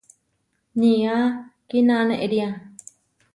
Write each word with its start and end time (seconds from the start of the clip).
Nía 0.81 1.15
kínanéria. 1.69 2.49